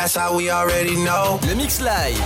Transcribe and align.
That's 0.00 0.16
how 0.16 0.34
we 0.34 0.48
already 0.48 0.96
know. 0.96 1.38
Le 1.46 1.54
Mix 1.54 1.78
Live. 1.78 2.18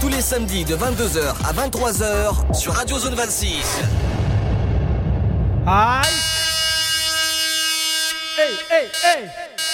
Tous 0.00 0.08
les 0.08 0.20
samedis 0.20 0.64
de 0.64 0.74
22h 0.74 1.32
à 1.44 1.52
23h 1.52 2.52
sur 2.52 2.72
Radio 2.72 2.98
Zone 2.98 3.14
26. 3.14 3.54
Aïe 5.64 6.08
Hey, 8.36 8.52
hey, 8.68 8.88
hey 9.04 9.28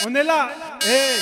On 0.07 0.15
est 0.15 0.23
là 0.23 0.51
Hey 0.87 1.17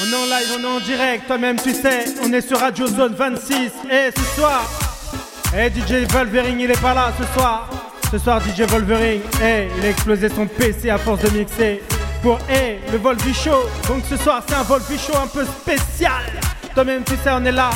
On 0.00 0.12
est 0.12 0.16
en 0.16 0.24
live, 0.24 0.48
on 0.58 0.62
est 0.64 0.76
en 0.76 0.80
direct, 0.80 1.26
toi-même 1.28 1.60
tu 1.60 1.72
sais, 1.72 2.06
on 2.24 2.32
est 2.32 2.40
sur 2.40 2.58
Radio 2.58 2.88
Zone 2.88 3.14
26. 3.14 3.54
Et 3.92 4.10
ce 4.10 4.24
soir, 4.34 4.68
hey, 5.54 5.70
DJ 5.70 6.04
Wolverine 6.12 6.58
il 6.58 6.68
est 6.68 6.82
pas 6.82 6.94
là 6.94 7.12
ce 7.16 7.38
soir. 7.38 7.70
Ce 8.10 8.18
soir 8.18 8.40
DJ 8.40 8.62
Wolverine, 8.62 9.20
hey, 9.40 9.68
il 9.78 9.86
a 9.86 9.90
explosé 9.90 10.28
son 10.28 10.48
PC 10.48 10.90
à 10.90 10.98
force 10.98 11.20
de 11.20 11.30
mixer 11.30 11.80
pour 12.22 12.38
hey, 12.48 12.80
le 12.90 12.98
Volvi 12.98 13.34
Show. 13.34 13.68
Donc 13.88 14.04
ce 14.08 14.16
soir 14.16 14.42
c'est 14.46 14.54
un 14.54 14.62
Volvi 14.62 14.96
Show 14.98 15.16
un 15.16 15.26
peu 15.26 15.44
spécial. 15.44 16.22
Toi-même 16.74 17.02
tu 17.04 17.16
sais, 17.16 17.30
on 17.30 17.44
est 17.44 17.52
là, 17.52 17.70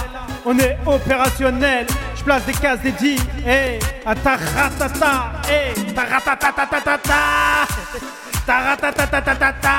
on 0.45 0.59
est 0.59 0.79
opérationnel. 0.87 1.87
Je 2.15 2.23
place 2.23 2.45
des 2.45 2.53
cases 2.53 2.81
dédiées, 2.81 3.19
hey, 3.45 3.79
à 4.07 4.15
ta 4.15 4.37
ratata, 4.37 5.33
hey, 5.51 5.75
ta 5.93 6.03
ratatatatata, 6.03 7.15
ta 8.47 8.59
ratatatatata. 8.59 9.71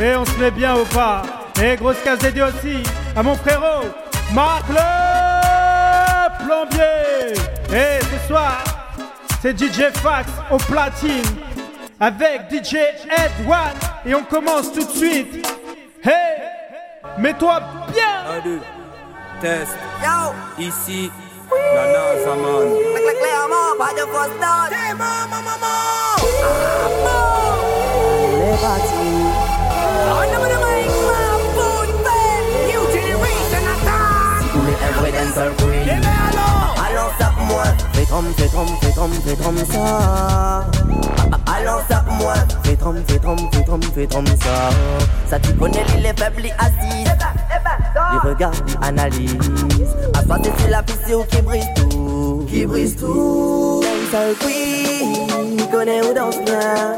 Et 0.00 0.16
on 0.16 0.24
se 0.24 0.38
met 0.38 0.50
bien 0.50 0.76
ou 0.76 0.84
pas? 0.84 1.22
Et 1.60 1.76
grosse 1.76 2.00
case 2.02 2.18
dédiée 2.18 2.44
aussi. 2.44 2.82
À 3.16 3.22
mon 3.22 3.34
frérot 3.36 3.88
Marc 4.32 4.64
le 4.68 6.44
plombier. 6.44 7.34
Et 7.70 8.00
ce 8.00 8.28
soir 8.28 8.64
c'est 9.42 9.58
DJ 9.58 9.90
Fax 10.02 10.30
au 10.50 10.56
platine 10.56 11.22
avec 12.02 12.50
DJ 12.50 12.78
Edouard 13.16 13.74
et 14.04 14.12
on 14.12 14.24
commence 14.24 14.72
tout 14.72 14.84
de 14.84 14.90
suite. 14.90 15.46
Hey 16.02 16.42
Mets-toi 17.18 17.62
bien 17.92 18.24
Un, 18.28 18.40
deux, 18.40 18.60
test. 19.40 19.76
Yo 20.02 20.32
Ici, 20.58 21.12
la 21.52 21.86
NASA, 21.86 22.34
man. 22.34 22.68
Clairement, 23.20 23.76
pas 23.78 23.92
de 23.92 24.00
fausse 24.10 24.36
note. 24.40 24.72
Hey, 24.72 24.94
maman, 24.94 25.42
maman. 25.44 25.92
Alors. 35.36 35.71
Fais 37.92 38.04
trom, 38.06 38.24
fais 38.36 38.48
trom, 38.48 38.66
fais 38.80 38.90
trom, 38.92 39.10
fais 39.12 39.36
trom 39.36 39.56
ça. 39.56 40.64
Alors 41.46 41.82
sape-moi, 41.88 42.34
fais 42.62 42.76
trom, 42.76 42.96
fais 43.06 43.18
trom, 43.18 43.38
fais 43.52 43.64
trom, 43.64 43.82
fais 43.94 44.06
trom 44.06 44.26
ça. 44.26 44.70
Ça 45.28 45.38
tu 45.38 45.54
connais 45.54 45.84
il 45.96 46.06
est 46.06 46.18
faible, 46.18 46.42
il 46.44 46.54
assise. 46.58 47.12
Il 48.12 48.28
regarde, 48.28 48.56
il 48.68 48.76
analyse. 48.86 49.38
À 50.14 50.22
soi 50.22 50.38
c'est 50.58 50.70
la 50.70 50.82
piscine 50.82 51.24
qui 51.30 51.42
brise 51.42 51.66
tout. 51.76 52.46
Qui 52.48 52.66
brise 52.66 52.96
tout. 52.96 53.82
Dancer 53.82 54.34
queen, 54.40 55.56
il 55.58 55.68
connaît 55.68 56.02
où 56.02 56.12
danse 56.14 56.38
bien. 56.44 56.96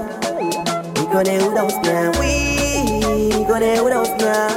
Il 0.97 1.07
connaît 1.13 1.43
où 1.43 1.55
danse 1.55 1.81
bien, 1.83 2.11
oui. 2.21 2.83
Il 3.31 3.47
connaît 3.47 3.81
où 3.81 3.89
danse 3.89 4.17
bien. 4.19 4.49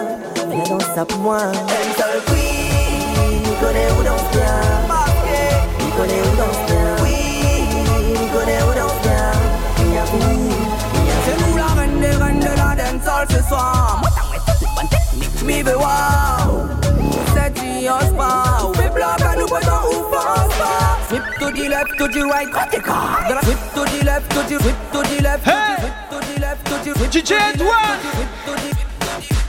Viens 0.49 0.63
danse 0.69 0.87
sape-moi. 0.95 1.39
Dancer 1.51 2.19
queen, 2.27 3.43
il 3.45 3.55
connaît 3.65 3.89
où 3.99 4.03
danse 4.03 4.16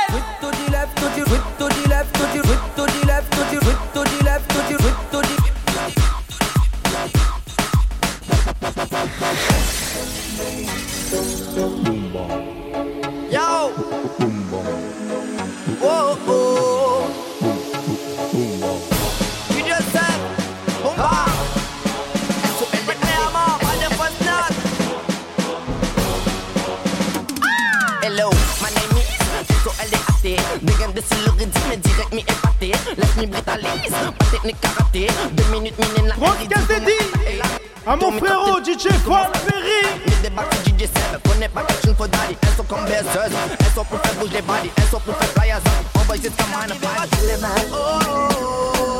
Dégaine 31.11 31.51
de 31.51 31.59
céleri, 31.59 31.77
dis-moi 31.77 31.77
direct, 31.77 32.13
mi 32.13 32.21
épaté. 32.21 32.73
Laisse 32.97 33.17
mi 33.17 33.27
brutalise, 33.27 33.93
pas 34.19 34.25
technique 34.31 34.61
karaté 34.61 35.07
Deux 35.33 35.45
minutes, 35.53 35.75
mine 35.97 36.09
la 36.09 36.15
Grosse 36.15 36.37
à 37.85 37.97
mon 37.97 38.13
frérot 38.13 38.61
DJ 38.63 38.87
Wolverine 39.05 39.99
Mais 40.07 40.15
des 40.23 40.31
bacs 40.31 40.55
DJ 40.65 40.83
Seb. 40.83 41.21
Connais 41.29 41.49
pas 41.49 41.63
question 41.63 41.95
for 41.97 42.07
daddy 42.07 42.37
Elles 42.41 42.57
sont 42.57 42.63
comme 42.63 42.85
berceuses 42.85 43.33
Elles 43.59 43.67
sont 43.75 43.85
pour 43.85 44.01
faire 44.01 44.15
bouger 44.15 44.35
les 44.35 44.43
body 44.43 44.71
Elles 44.77 44.85
sont 44.85 45.01
pour 45.01 45.17
faire 45.17 45.29
fly 45.31 45.51
as 45.51 45.57
up 45.57 45.63
On 45.97 45.99
va 46.01 46.15
jusqu'à 46.15 46.45
mine 46.45 46.79
Les 47.27 47.37
mains 47.39 47.49
oh 47.73 48.92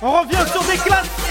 On 0.00 0.12
revient 0.12 0.50
sur 0.52 0.62
des 0.62 0.78
classes. 0.78 1.27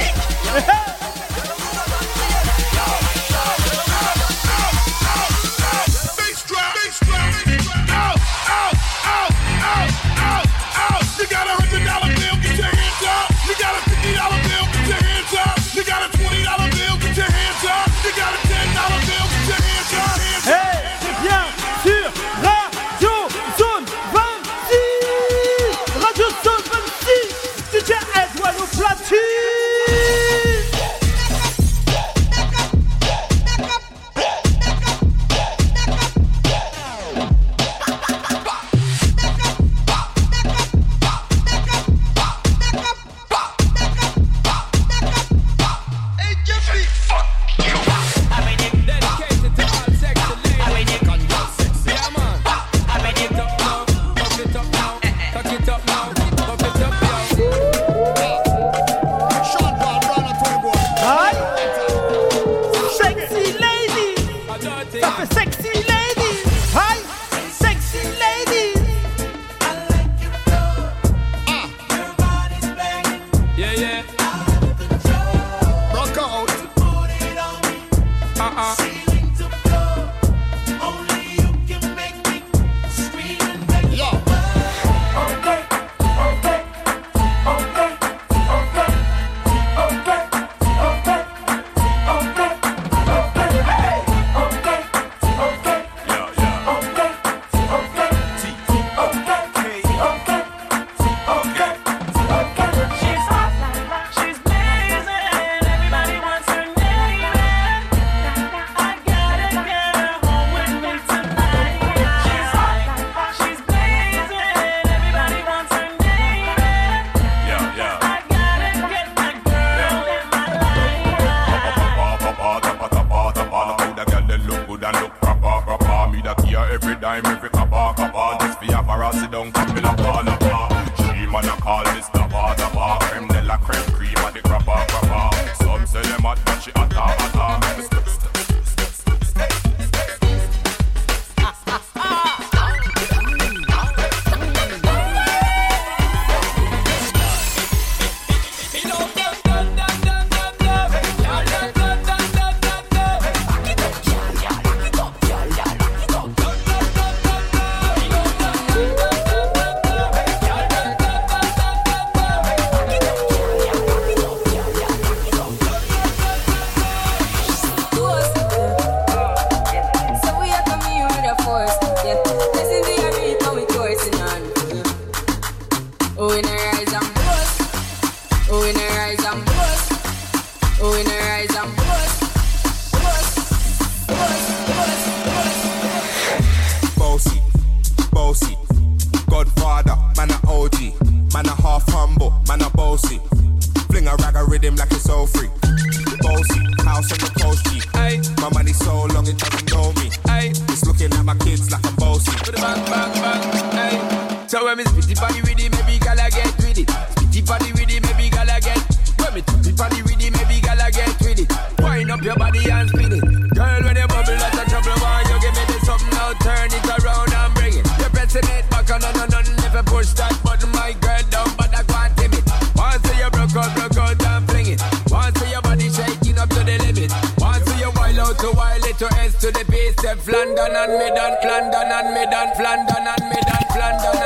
and 230.87 230.99
Medan, 230.99 231.37
London 231.43 231.91
and 231.91 232.13
Medan, 232.13 232.49
London 232.63 233.07
and 233.07 233.29
Medan, 233.29 233.63
London. 233.77 234.16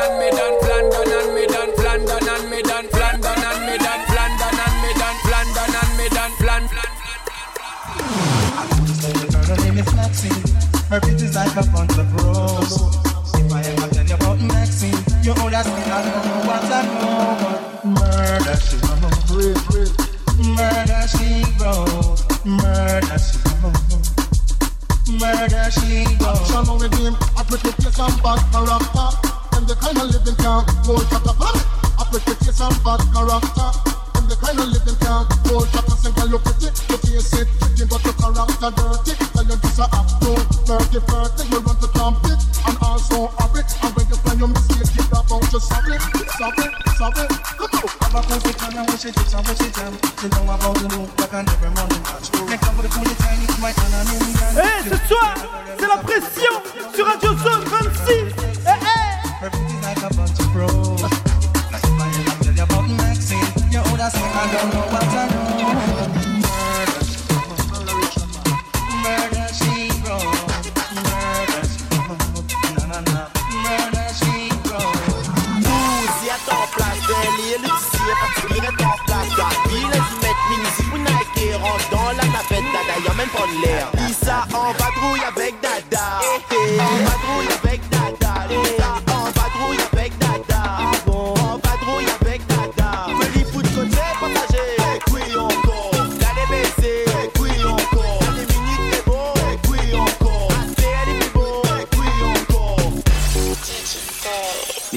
baby. 86.77 87.10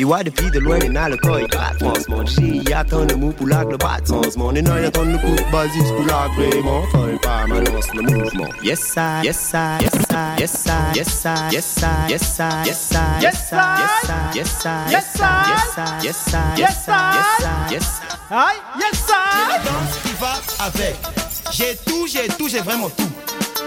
Mi 0.05 0.11
wè 0.11 0.19
depi 0.27 0.51
de 0.53 0.61
lwen 0.61 0.83
en 0.85 0.97
ale 1.01 1.17
koy 1.17 1.47
kat 1.49 1.79
fransman 1.81 2.27
Che 2.29 2.43
y 2.45 2.73
atan 2.77 3.07
de 3.09 3.15
mou 3.17 3.33
pou 3.33 3.49
lak 3.49 3.71
le 3.73 3.79
bat 3.81 4.05
sansman 4.05 4.59
En 4.61 4.67
ay 4.75 4.85
atan 4.91 5.15
de 5.15 5.21
kouk 5.23 5.47
bazis 5.49 5.89
pou 5.95 6.05
lak 6.05 6.35
vreman 6.37 6.85
Foy 6.93 7.15
pa 7.25 7.47
manans 7.49 7.89
le 7.97 8.03
mouvman 8.05 8.51
Yes 8.61 8.83
I, 9.01 9.25
yes 9.25 9.41
I, 9.57 9.81
yes 9.81 9.97
I, 10.13 10.43
yes 10.43 10.67
I, 10.69 10.93
yes 10.93 11.25
I, 11.25 11.49
yes 11.57 11.71
I, 11.81 12.11
yes 12.13 12.29
I, 12.37 12.67
yes 12.69 12.93
I, 12.93 13.23
yes 13.25 13.53
I, 13.55 13.73
yes 13.81 14.05
I, 14.05 14.29
yes 14.37 14.61
I, 14.61 14.93
yes 14.93 15.17
I, 15.25 15.47
yes 15.65 15.79
I, 15.79 16.05
yes 16.05 16.29
I, 16.29 16.53
yes 16.61 16.89
I, 16.93 17.15
yes 17.73 18.01
I, 18.21 18.51
yes 18.53 19.09
I. 19.09 19.25
la 19.49 19.59
danse 19.65 19.97
qui 20.05 20.13
va 20.21 20.35
avec. 20.67 20.97
J'ai 21.51 21.77
tout, 21.87 22.07
j'ai 22.07 22.29
tout, 22.29 22.49
j'ai 22.49 22.61
vraiment 22.61 22.91
tout. 22.91 23.11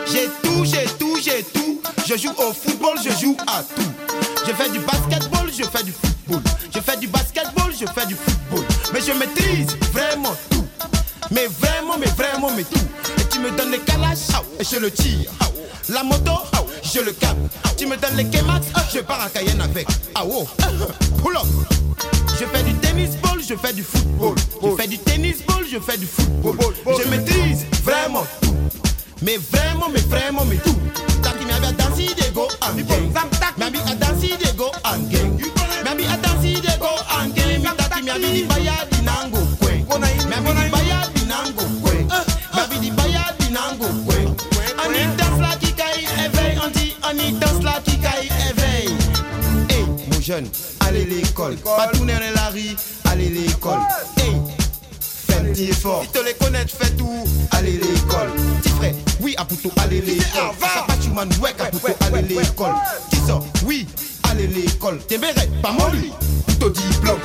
J'ai 0.06 0.30
tout, 0.44 0.64
j'ai 0.66 0.86
tout, 1.00 1.18
j'ai 1.20 1.42
tout. 1.42 1.82
Je 2.06 2.16
joue 2.16 2.34
au 2.38 2.54
football, 2.54 2.98
je 3.04 3.10
joue 3.20 3.36
à 3.48 3.64
tout. 3.64 4.07
Je 4.48 4.54
fais 4.54 4.70
du 4.70 4.80
basketball, 4.80 5.50
je 5.52 5.64
fais 5.64 5.84
du 5.84 5.92
football. 5.92 6.42
Je 6.74 6.80
fais 6.80 6.98
du 6.98 7.08
basketball, 7.08 7.70
je 7.78 7.86
fais 7.86 8.06
du 8.06 8.16
football. 8.16 8.66
Mais 8.94 9.02
je 9.02 9.12
maîtrise 9.12 9.76
vraiment 9.92 10.34
tout. 10.50 10.66
Mais 11.32 11.48
vraiment, 11.48 11.98
mais 11.98 12.08
vraiment, 12.08 12.50
mais 12.56 12.64
tout. 12.64 12.80
Et 13.20 13.26
tu 13.30 13.40
me 13.40 13.52
donnes 13.52 13.72
les 13.72 13.80
calaches, 13.80 14.30
et 14.58 14.64
je 14.64 14.78
le 14.78 14.90
tire. 14.90 15.30
La 15.90 16.02
moto, 16.04 16.32
je 16.82 17.02
le 17.02 17.12
capte. 17.12 17.38
Tu 17.78 17.88
me 17.88 17.98
donnes 17.98 18.16
les 18.16 18.24
K-Max, 18.24 18.68
je 18.94 19.00
pars 19.00 19.22
à 19.22 19.30
Cayenne 19.30 19.60
avec. 19.60 19.86
Ah 20.16 20.24
oh, 20.26 20.48
pull 21.22 21.36
up. 21.36 21.44
Je 22.40 22.46
fais 22.46 22.64
du 22.64 22.74
tennis 22.76 23.18
ball, 23.18 23.42
je 23.42 23.56
fais 23.56 23.74
du 23.74 23.84
football. 23.84 24.36
Je 24.64 24.82
fais 24.82 24.88
du 24.88 24.98
tennis 24.98 25.44
ball, 25.46 25.66
je 25.70 25.80
fais 25.80 25.98
du 25.98 26.06
football. 26.06 26.74
Je 26.86 27.10
maîtrise 27.10 27.66
vraiment 27.84 28.26
tout. 28.42 28.56
Mais 29.22 29.38
vraiment, 29.38 29.90
mais 29.90 30.02
vraiment, 30.02 30.46
mais 30.46 30.58
tout. 30.58 30.78
Taki 31.24 31.46
mi 31.46 31.52
abi 31.52 31.66
a 31.68 31.72
dansi 31.72 32.14
de 32.16 32.34
go 32.34 32.48
and 32.62 32.78
gang. 32.88 33.12
Mi 33.58 33.64
abi 33.66 33.80
a 33.80 33.96
dansi 33.96 34.38
de 34.38 34.56
go 34.56 34.72
and 34.86 35.10
gang. 35.12 35.38
Mi 35.84 35.90
abi 35.90 36.04
a 36.06 36.18
dansi 36.18 36.62
de 36.62 36.78
go 36.80 36.90
and 37.20 37.34
gang. 37.36 37.62
Mi 37.62 37.70
taki 37.78 38.02
mi 38.04 38.10
abi 38.12 38.32
di 38.34 38.44
baya 38.44 38.86
di 38.92 39.02
nango 39.02 39.40
kwe. 39.60 39.86
Mi 39.98 40.36
abi 40.36 40.52
di 40.54 40.70
baya 40.70 41.10
di 41.14 41.26
nango 41.26 41.64
kwe. 41.82 41.94
Mi 42.54 42.60
abi 42.62 42.80
di 42.80 42.92
baya 42.92 43.24
di 43.40 43.50
nango 43.52 43.88
kwe. 44.06 44.18
On 44.80 44.94
y 44.94 45.18
danse 45.18 45.42
là 45.42 45.56
qui 45.60 45.74
caille 45.74 46.06
éveille. 46.24 46.60
On 46.64 46.70
dit 46.70 46.96
on 47.04 47.18
y 47.18 47.32
danse 47.34 47.64
là 47.64 47.82
qui 47.84 47.98
caille 47.98 48.30
éveille. 48.52 48.96
Hey, 49.70 49.86
mon 50.12 50.22
jeune, 50.22 50.48
allez 50.88 51.06
l'école. 51.06 51.56
Pas 51.58 51.88
tourner 51.88 52.14
dans 52.14 52.42
la 52.42 52.50
rue, 52.50 52.76
allez 53.12 53.30
l'école. 53.30 53.80
Hey, 54.18 54.34
fais 55.02 55.40
un 55.40 55.52
petit 55.52 55.70
effort. 55.70 56.04
Si 56.04 56.10
te 56.10 56.20
les 56.24 56.36
connais, 56.36 56.66
fais 56.68 56.92
tout, 56.92 57.24
allez 57.52 57.74
l'école. 57.74 58.32
Petit 58.62 58.70
frère, 58.70 58.94
oui, 59.22 59.36
à 59.38 59.46
Poutou, 59.46 59.72
allez 59.78 60.02
l'école. 60.02 60.26
Ça 60.62 60.86
pas 60.88 60.94
tu 61.02 61.10
ouais, 61.10 61.56
à 61.60 61.66
Poutou, 61.66 61.88
allez 62.02 62.22
l'école. 62.24 62.74
Qui 63.10 63.18
sort, 63.18 63.46
oui, 63.66 63.88
allez 64.30 64.48
l'école. 64.48 65.00
T'es 65.08 65.18
béré, 65.18 65.50
pas 65.62 65.74
diplôme. 66.70 67.20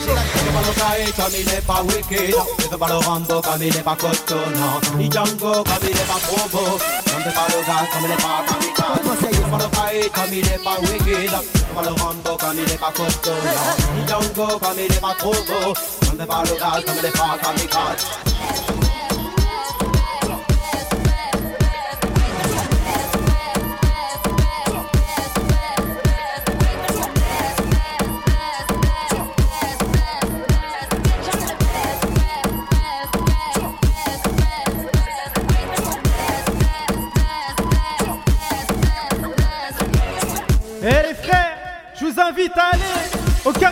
comme 1.17 1.35
il 1.35 1.49
est 1.49 1.67
pas 1.67 1.83
wicked. 1.83 2.35
Ne 2.71 2.77
pas 2.77 2.89
le 2.89 2.95
Rambo 2.95 3.41
comme 3.41 3.63
il 3.63 3.77
est 3.77 3.83
pas 3.83 3.97
cotonnant. 3.97 4.81
Ni 4.97 5.11
Django 5.11 5.65
comme 5.65 5.83
il 5.83 5.91
est 5.91 6.07
pas 6.07 6.21
trop 6.23 6.49
beau 6.51 6.79
Ne 7.07 7.23
fais 7.23 7.31
pas 7.31 7.47
le 7.49 7.67
gars 7.67 7.87
comme 7.93 8.05
il 8.05 8.11
est 8.11 8.23
pas 8.23 8.45
kamikaze 8.47 9.05
Ne 9.05 9.51
pas 9.51 9.59
le 9.59 9.77
fight 9.77 10.13
comme 10.13 10.33
il 10.33 10.47
est 10.47 10.65
pas 10.65 10.81
wicked. 10.81 11.33
Ne 11.33 11.75
pas 11.75 11.83
le 11.83 12.03
Rambo 12.03 12.37
comme 12.39 12.59
il 12.59 12.73
est 12.73 12.79
pas 12.79 12.93
cotonnant. 12.93 13.75
Ni 13.97 14.07
Django 14.07 14.59
comme 14.59 14.79
il 14.79 14.93
est 14.93 15.01
pas 15.01 15.15
trop 15.19 15.33
beau 15.33 15.75
Ne 16.13 16.19
fais 16.19 16.27
pas 16.27 16.43
le 16.45 16.59
gars 16.59 16.83
comme 16.87 16.97
il 16.99 17.07
est 17.07 17.11
pas 17.11 17.39
kamikaze 17.43 18.32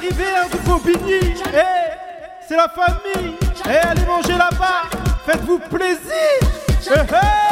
arrivé 0.01 0.25
hein, 0.25 0.49
de 0.51 0.59
Bobigny. 0.67 1.35
Hey, 1.53 1.93
c'est 2.47 2.57
la 2.57 2.69
famille. 2.69 3.37
Hey, 3.67 3.79
allez 3.79 4.07
manger 4.07 4.33
là-bas. 4.33 4.89
Faites-vous 5.27 5.59
plaisir. 5.59 6.01
Eh, 6.87 7.50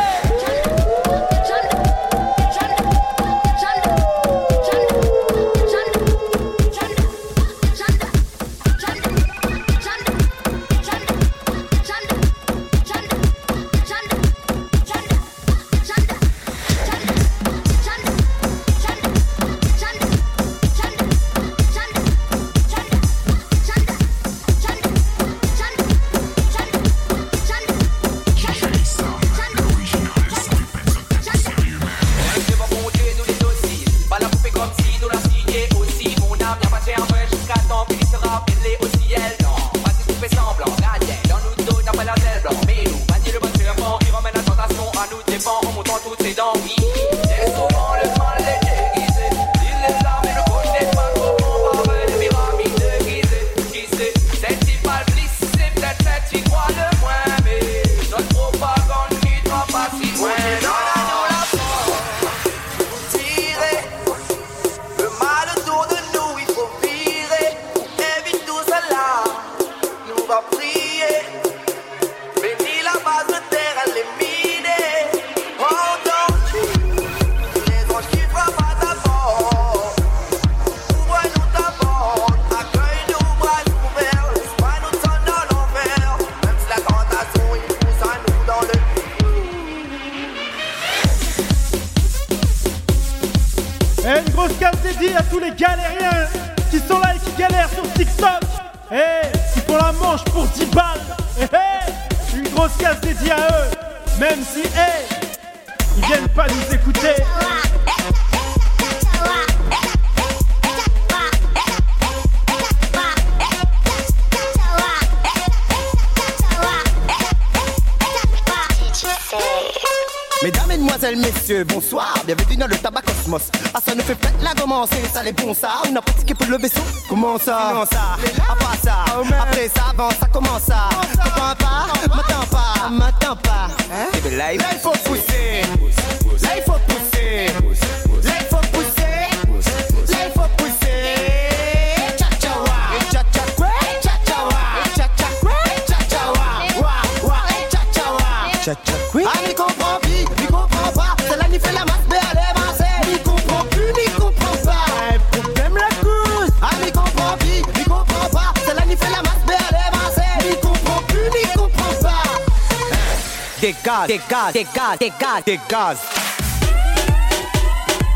Dégage, 164.53 164.99
dégage, 164.99 165.45
dégage, 165.45 165.45
dégage, 165.45 165.97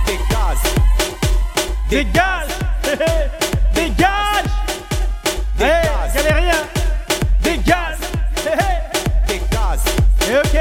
dégage. 0.09 0.59
Dégage. 1.91 2.49
Dégage 2.93 3.29
Dégage 3.75 4.45
Hey, 5.61 6.15
galérien 6.15 6.62
Dégage 7.43 7.99
Dégage 9.27 9.81
Et 10.31 10.37
ok 10.37 10.57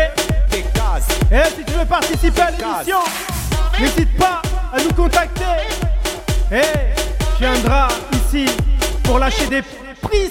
Dégage 0.50 1.04
Et 1.32 1.50
si 1.56 1.64
tu 1.66 1.74
veux 1.74 1.86
participer 1.86 2.42
à 2.42 2.52
l'émission, 2.52 3.00
n'hésite 3.80 4.18
pas 4.18 4.42
à 4.74 4.82
nous 4.82 4.94
contacter. 4.94 5.44
Et 6.52 6.62
tu 7.38 7.44
viendras 7.44 7.88
ici 8.14 8.46
pour 9.04 9.20
lâcher 9.20 9.48
des 9.48 9.62
prises. 10.02 10.30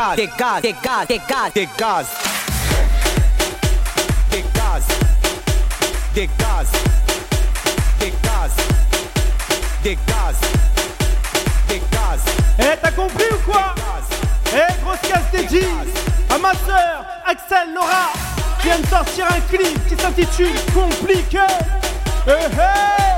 Dégage, 0.00 0.16
dégage, 0.16 0.62
dégage, 0.62 1.06
dégage, 1.08 1.52
dégage. 1.54 2.06
Dégage. 4.30 4.82
Dégage. 6.14 6.66
Dégage. 7.98 8.50
Dégage. 9.82 10.40
Dégage. 11.68 12.20
Eh, 12.58 12.76
t'as 12.82 12.90
compris 12.92 13.24
ou 13.30 13.50
quoi 13.50 13.74
Eh, 14.54 14.72
grosse 14.82 15.00
casse 15.02 15.30
dédiée 15.32 15.68
à 16.30 16.38
ma 16.38 16.52
soeur, 16.52 17.04
Axel 17.26 17.74
Laura, 17.74 18.12
qui 18.62 18.68
vient 18.68 18.78
de 18.78 18.86
sortir 18.86 19.26
un 19.26 19.54
clip 19.54 19.86
qui 19.86 20.02
s'intitule 20.02 20.56
Compliqué. 20.72 21.40
Eh, 22.26 22.30
eh 22.30 23.09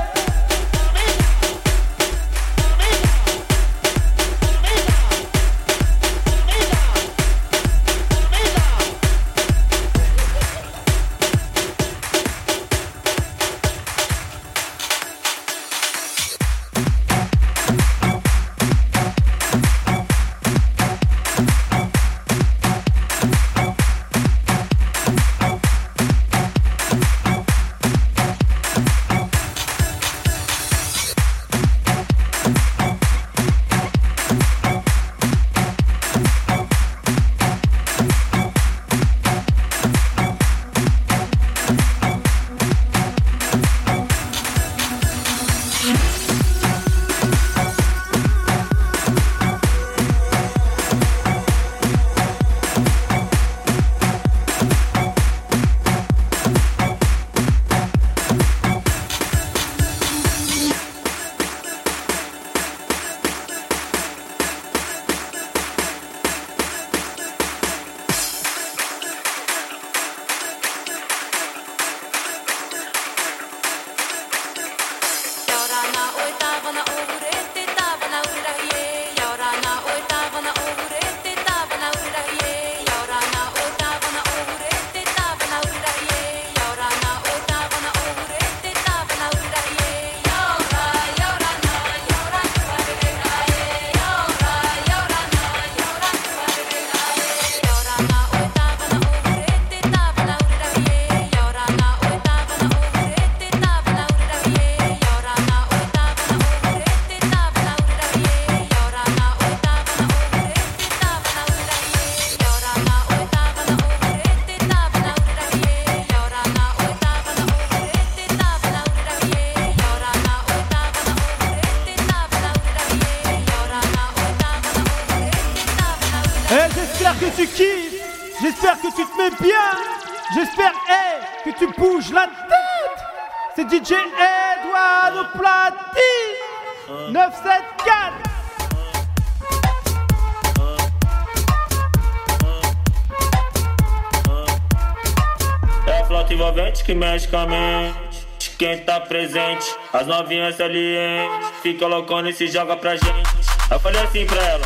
envolvente 146.53 146.83
que 146.83 146.93
mexe 146.93 147.27
com 147.27 147.37
a 147.37 147.47
mente. 147.47 148.23
Quem 148.57 148.77
tá 148.79 148.99
presente, 148.99 149.65
as 149.91 150.05
novinhas 150.05 150.55
salientes. 150.55 151.49
Fica 151.63 151.87
loucona 151.87 152.29
e 152.29 152.33
se 152.33 152.47
joga 152.47 152.77
pra 152.77 152.95
gente. 152.95 153.29
Eu 153.71 153.79
falei 153.79 154.01
assim 154.01 154.25
pra 154.25 154.41
ela. 154.41 154.65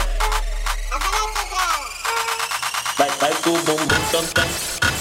Vai, 2.97 3.09
vai 3.09 3.33
com 3.35 3.51
o 3.51 3.57
bumbum 3.59 3.85
tam 4.11 4.25
tam. 4.27 4.47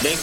Bem 0.03 0.17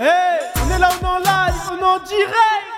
On 0.00 0.02
est 0.02 0.78
là, 0.78 0.88
on 1.02 1.06
est 1.06 1.28
on 1.70 1.84
en 1.84 1.98
direct. 1.98 2.69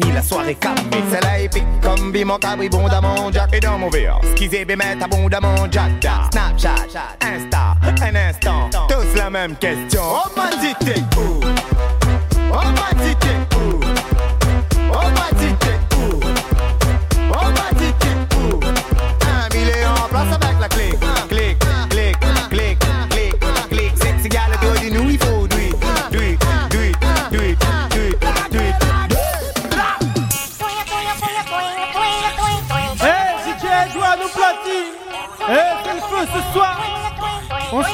fini 0.00 0.12
la 0.12 0.22
soirée 0.22 0.54
calme. 0.54 0.76
Celle-là 1.10 1.40
est 1.40 1.48
pique 1.48 1.64
comme 1.82 2.12
Bimon, 2.12 2.38
abondamment 2.42 3.30
Jack. 3.32 3.54
Et 3.54 3.60
dans 3.60 3.78
mon 3.78 3.88
verre, 3.88 4.20
ce 4.22 4.34
qu'ils 4.34 4.54
aient 4.54 4.64
mettre 4.64 5.04
abondamment 5.04 5.70
Jack. 5.70 6.06
Snapchat, 6.32 6.74
Insta, 7.22 7.74
un 7.82 8.14
instant. 8.14 8.70
Tous 8.88 9.16
la 9.16 9.30
même 9.30 9.56
question. 9.56 10.02
Oh, 10.02 10.28
bandité, 10.34 11.02
oh. 11.16 11.40
Oh, 12.52 12.56
bandité, 12.56 13.28
oh. 13.56 13.79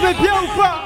Jesteśmy 0.07 0.27
białka! 0.27 0.86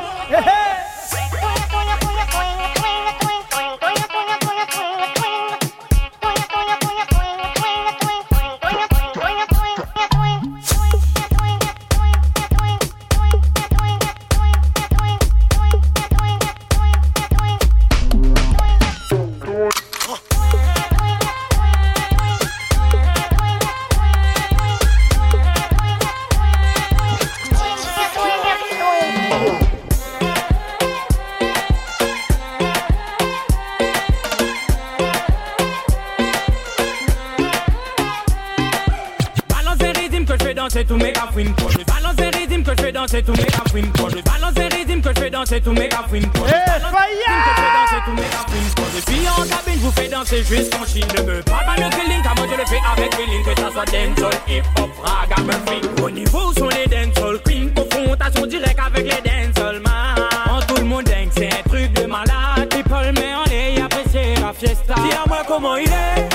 cómo 65.61 65.77
iré. 65.79 66.30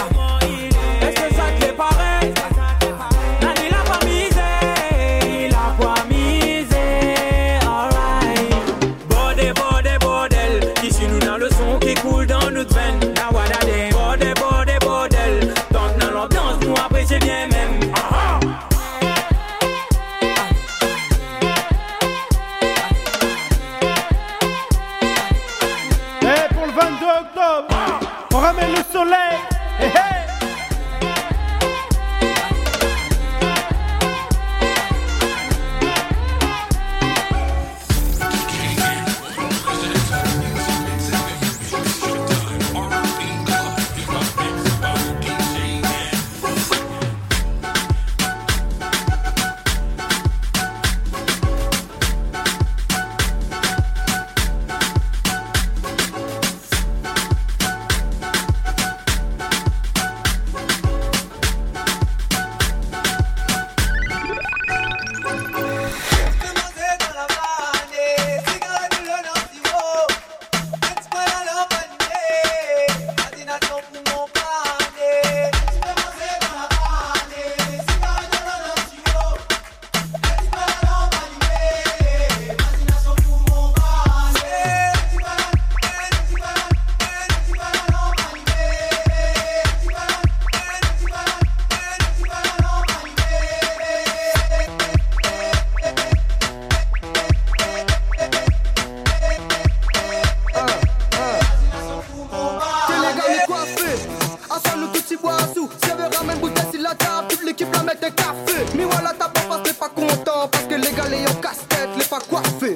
pas 112.15 112.25
coiffé. 112.30 112.75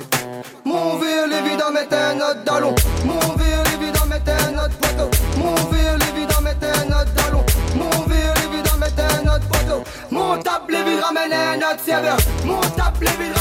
Mon 0.65 0.97
ville, 0.97 1.31
évidemment, 1.31 1.79
était 1.79 2.15
notre 2.15 2.43
dallon. 2.43 2.75
Mon 3.05 3.19
ville, 3.35 3.73
évidemment, 3.75 4.15
était 4.15 4.51
notre 4.51 4.77
poteau. 4.77 5.09
Mon 5.37 5.55
ville, 5.71 5.99
évidemment, 6.11 6.49
était 6.49 6.85
notre 6.89 7.13
dallon. 7.13 7.45
Mon 7.75 8.01
ville, 8.07 8.33
évidemment, 8.51 8.85
était 8.85 9.23
notre 9.23 9.47
poteau. 9.47 9.83
Mon 10.11 10.37
table, 10.37 10.73
les 10.73 10.83
villes 10.83 10.99
ramenait 11.01 11.57
notre 11.57 11.83
serveur. 11.83 12.17
Mon 12.45 12.61
table, 12.61 13.01
les 13.01 13.38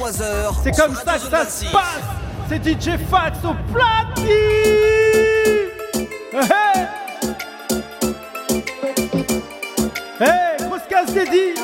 23h. 0.00 0.54
C'est 0.62 0.76
comme 0.76 0.94
ça 0.94 1.14
que 1.14 1.30
ça 1.30 1.44
se 1.44 1.64
passe. 1.66 2.00
C'est 2.48 2.64
DJ 2.64 2.96
Fax 3.10 3.38
au 3.44 3.54
platine. 3.72 4.26
Eh, 6.32 6.36
eh. 6.36 6.46
eh, 10.20 10.24
hey, 10.24 10.28
hey 10.28 10.66
grosse 10.66 10.80
casse 10.88 11.12
dédiée 11.12 11.54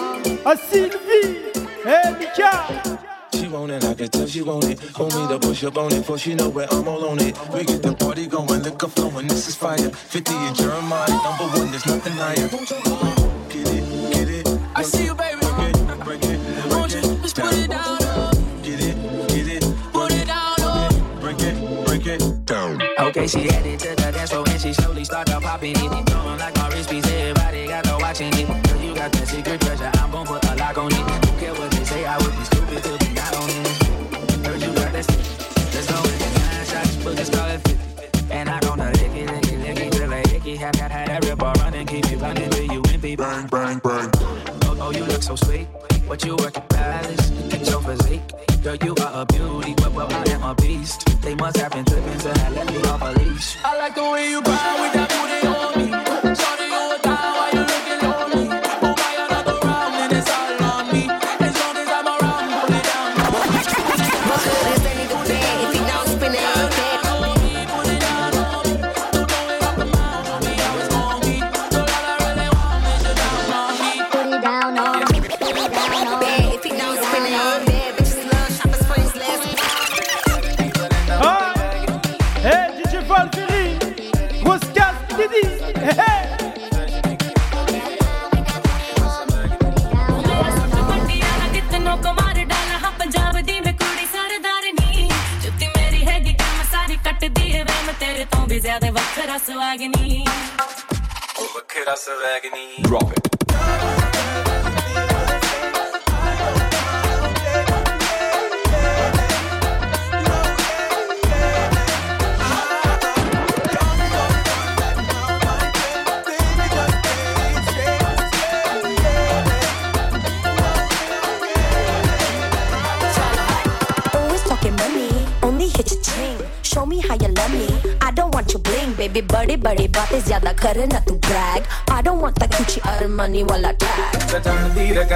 à 0.45 0.55
Sylvie. 0.71 1.39
Hey, 1.85 2.13
Mika. 2.19 2.67
She 3.33 3.49
want 3.49 3.71
it, 3.71 3.85
I 3.85 3.95
can 3.95 4.09
tell 4.09 4.27
she 4.27 4.43
want 4.43 4.65
it. 4.65 4.81
Hold 4.97 5.15
me 5.15 5.29
to 5.29 5.39
push 5.39 5.65
up 5.65 5.79
on 5.79 5.93
it, 5.93 6.05
for 6.05 6.19
she 6.19 6.35
know 6.35 6.49
where 6.49 6.67
I'm 6.71 6.87
all 6.89 7.05
on 7.07 7.19
it. 7.21 7.37
We 7.53 7.65
get 7.65 7.83
the 7.83 7.93
party 7.95 8.27
going, 8.27 8.63
liquor 8.63 8.89
flowing, 8.89 9.29
this 9.29 9.49
is 9.49 9.55
fire. 9.55 9.79
50 9.79 10.33
and 10.33 10.57
Jeremiah, 10.57 11.09
number 11.09 11.45
one, 11.59 11.71
there's 11.71 11.87
nothing 11.87 12.13
higher. 12.15 13.16
Okay, 23.17 23.27
she 23.29 23.49
headed 23.49 23.81
to 23.81 23.89
the 23.97 24.13
dance 24.13 24.31
floor 24.31 24.45
and 24.47 24.61
she 24.61 24.75
slowly 24.75 25.03
started 25.03 25.41
popping 25.41 25.71
it. 25.75 26.11
Throwing 26.11 26.39
like 26.39 26.55
my 26.57 26.69
wrist 26.69 26.91
piece, 26.91 27.07
everybody 27.07 27.67
got 27.67 27.85
to 27.85 27.97
watching 27.99 28.29
it. 28.29 28.47
Girl, 28.47 28.83
you 28.83 28.95
got 28.95 29.11
that 29.11 29.27
secret 29.27 29.59
treasure, 29.59 29.91
I'm 29.95 30.11
gon' 30.11 30.27
put 30.27 30.45
a 30.45 30.55
lock 30.57 30.77
on 30.77 30.93
it. 30.93 31.23
Don't 31.23 31.39
care 31.41 31.55
what 31.55 31.71
they 31.71 31.85
say, 31.85 32.05
I 32.05 32.19
would 32.19 32.37
be 32.37 32.45
stupid 32.45 32.83
to 32.85 32.93
be 33.01 33.15
not 33.15 33.35
on 33.37 33.49
it. 33.49 34.45
Girl, 34.45 34.59
you 34.61 34.69
got 34.77 34.93
that 34.93 35.05
stick. 35.05 35.25
Let's 35.73 35.87
go 35.89 35.97
with 36.03 36.19
the 36.21 36.29
nine 36.37 36.67
shots, 36.67 36.97
but 36.97 37.17
just 37.17 37.33
call 37.33 37.49
it 37.49 37.61
50. 37.67 38.35
And 38.35 38.51
I 38.51 38.61
gonna 38.61 38.93
lick 38.93 39.17
it, 39.17 39.31
lick 39.33 39.49
it, 39.49 39.59
lick 39.65 39.81
it, 39.81 39.93
till 39.93 40.13
I 40.13 40.23
hickey. 40.29 40.57
Have 40.57 40.77
that, 40.77 40.91
have 40.91 41.09
that 41.09 41.25
ripper 41.25 41.53
running, 41.57 41.87
keep 41.87 42.05
it 42.13 42.21
running 42.21 42.51
till 42.51 42.71
you 42.71 42.83
empty. 42.93 43.17
Bang, 43.17 43.47
bang, 43.47 43.79
bang. 43.79 44.11
Oh, 44.69 44.77
oh, 44.79 44.91
you 44.91 45.05
look 45.05 45.23
so 45.23 45.37
sweet. 45.37 45.67
What 46.05 46.23
you 46.23 46.37
work 46.37 46.55
at 46.59 46.69
Palace, 46.69 47.31
get 47.49 47.67
your 47.67 47.81
physique. 47.81 48.21
Girl, 48.63 48.77
you 48.85 48.95
are 49.01 49.23
a 49.23 49.25
beauty, 49.25 49.73
like 53.87 53.95
the 53.95 54.03
way 54.03 54.31
you 54.31 54.43
grind 54.43 54.76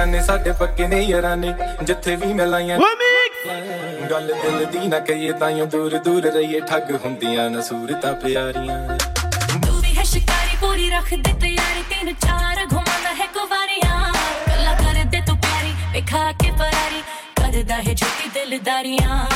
ਰਗਾਨੇ 0.00 0.20
ਸਾਡੇ 0.22 0.52
ਪੱਕੇ 0.58 0.86
ਨੇ 0.88 1.00
ਯਾਰਾਂ 1.02 1.36
ਨੇ 1.36 1.54
ਜਿੱਥੇ 1.82 2.14
ਵੀ 2.16 2.32
ਮਿਲਾਈਆਂ 2.34 2.78
ਗੱਲ 4.10 4.32
ਦਿਲ 4.42 4.64
ਦੀ 4.72 4.86
ਨਾ 4.88 4.98
ਕਹੀਏ 5.00 5.32
ਤਾਈਓ 5.40 5.64
ਦੂਰ 5.66 5.96
ਦੂਰ 6.04 6.22
ਰਹੀਏ 6.24 6.60
ਠੱਗ 6.68 6.90
ਹੁੰਦੀਆਂ 7.04 7.48
ਨਾ 7.50 7.60
ਸੂਰਤਾਂ 7.60 8.12
ਪਿਆਰੀਆਂ 8.22 8.76
ਤੂੰ 9.66 9.80
ਵੀ 9.80 9.96
ਹੈ 9.96 10.02
ਸ਼ਿਕਾਰੀ 10.04 10.56
ਪੂਰੀ 10.60 10.88
ਰੱਖ 10.90 11.12
ਦੇ 11.14 11.32
ਤਿਆਰੀ 11.40 11.82
ਤਿੰਨ 11.90 12.12
ਚਾਰ 12.24 12.64
ਘੁਮਾਉਂਦਾ 12.64 13.14
ਹੈ 13.20 13.26
ਕੁਵਾਰੀਆਂ 13.34 14.12
ਗੱਲਾਂ 14.48 14.74
ਕਰਦੇ 14.76 15.20
ਤੂੰ 15.26 15.36
ਪਿਆਰੀ 15.38 15.72
ਵੇਖਾ 15.92 16.30
ਕੇ 16.42 16.50
ਫਰਾਰੀ 16.52 17.02
ਕਰਦਾ 17.36 17.76
ਹੈ 17.76 17.94
ਝੂਠੀ 17.94 18.30
ਦਿਲਦਾਰੀਆਂ 18.34 19.26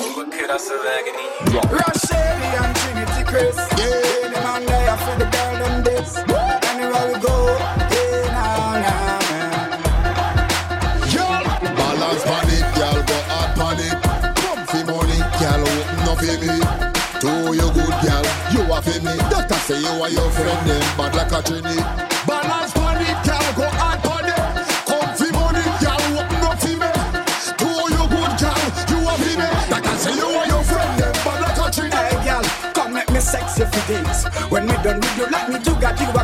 ਉਹ 0.00 0.18
ਵੱਖਰਾ 0.18 0.58
ਸਵੈਗ 0.68 1.14
ਨਹੀਂ 1.16 1.32
Rasheli 1.74 2.48
and 2.60 2.76
Trinity 2.78 3.22
Chris. 3.28 3.58
Yeah, 3.80 3.98
the 4.32 4.40
man 4.40 4.66
there 4.66 4.96
for 5.02 5.14
the 5.20 5.28
girl 5.34 5.56
them 5.60 5.76
this. 5.84 6.16
Anywhere 6.70 7.06
we 7.08 7.20
go, 7.20 7.34
me. 16.39 16.59
To 17.19 17.31
you 17.51 17.69
good, 17.75 17.95
girl, 17.99 18.25
you 18.55 18.61
are 18.71 18.81
for 18.81 18.99
me. 19.03 19.13
Doctor 19.29 19.59
say 19.67 19.79
you 19.79 19.91
are 20.01 20.09
your 20.09 20.29
friend, 20.31 20.59
them 20.67 20.81
bad 20.97 21.15
like 21.15 21.31
a 21.31 21.41
trini. 21.43 21.75
Balance 22.25 22.75
on 22.77 22.97
it, 23.01 23.19
girl, 23.27 23.49
go 23.59 23.67
hard 23.75 23.99
on 24.07 24.25
it. 24.25 24.39
Comfy 24.87 25.29
money, 25.35 25.63
girl, 25.83 25.99
open 26.15 26.43
up 26.47 26.59
for 26.59 26.75
me. 26.79 26.91
To 27.59 27.69
you 27.91 28.03
good, 28.07 28.33
girl, 28.39 28.63
you 28.87 28.99
are 29.03 29.19
for 29.19 29.35
me. 29.35 29.47
Doctor 29.69 29.97
say 29.99 30.15
you 30.15 30.27
are 30.31 30.47
your 30.47 30.63
friend, 30.63 30.99
them 30.99 31.13
bad 31.27 31.39
like 31.43 31.59
a 31.59 31.67
trini. 31.75 31.91
Hey, 31.91 32.17
girl, 32.23 32.43
come 32.73 32.93
make 32.93 33.11
me 33.11 33.19
sexy 33.19 33.65
for 33.65 33.83
days. 33.87 34.23
When 34.49 34.65
me 34.65 34.73
done 34.83 34.99
with 35.01 35.17
you, 35.17 35.27
like 35.27 35.49
me 35.49 35.59
do 35.59 35.75
got 35.75 35.99
you, 35.99 36.07
I 36.07 36.23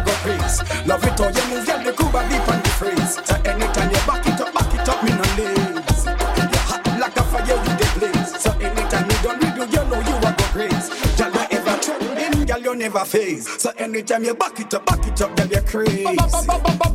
never 12.96 13.06
phase. 13.06 13.62
So 13.62 13.72
anytime 13.78 14.24
you 14.24 14.34
back 14.34 14.60
it 14.60 14.74
up, 14.74 14.86
back 14.86 15.06
it 15.06 15.22
up, 15.22 15.36
girl, 15.36 15.48
you 15.48 15.62
crazy. 15.62 16.95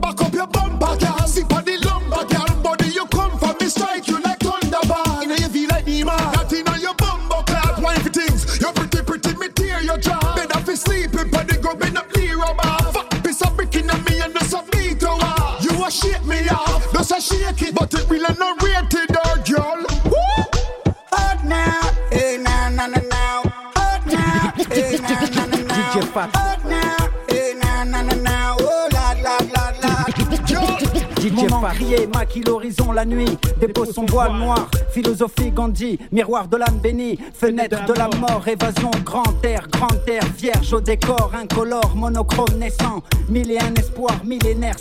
Maquille 32.14 32.42
l'horizon 32.46 32.92
la 32.92 33.04
nuit, 33.04 33.38
dépose 33.58 33.92
son 33.92 34.04
voile 34.04 34.32
noir, 34.32 34.70
philosophie 34.90 35.50
Gandhi, 35.50 35.98
miroir 36.12 36.46
de 36.46 36.56
l'âme 36.56 36.78
bénie, 36.82 37.18
fenêtre 37.32 37.84
de 37.86 37.94
la 37.94 38.08
mort, 38.18 38.46
évasion, 38.46 38.90
grand 39.04 39.44
air, 39.44 39.66
grand 39.70 40.08
air, 40.08 40.22
vierge 40.36 40.72
au 40.74 40.80
décor, 40.80 41.32
incolore, 41.34 41.96
monochrome 41.96 42.58
naissant, 42.58 43.02
mille 43.28 43.50
et 43.50 43.58
un 43.58 43.74
espoirs, 43.74 44.22
millénaire 44.24 44.76